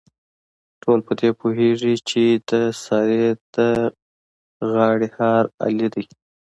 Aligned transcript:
ټول 0.81 0.99
په 1.07 1.13
دې 1.19 1.29
پوهېږي، 1.39 1.93
چې 2.09 2.23
د 2.49 2.51
سارې 2.83 3.25
د 3.55 3.57
غاړې 4.71 5.09
هار 5.17 5.43
علي 5.65 5.87
دی. 5.93 6.05